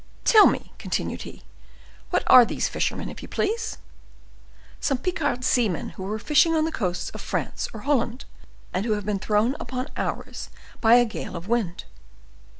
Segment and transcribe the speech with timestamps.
[0.23, 1.43] "Tell me," continued he,
[2.09, 3.77] "what are these fishermen, if you please?"
[4.79, 8.25] "Some Picard seamen who were fishing on the coasts of France or Holland,
[8.73, 11.83] and who have been thrown upon ours by a gale of wind."